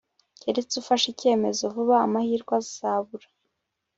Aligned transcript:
keretse 0.41 0.73
ufashe 0.81 1.07
icyemezo 1.13 1.63
vuba, 1.73 1.95
amahirwe 2.05 2.53
azabura 2.61 3.27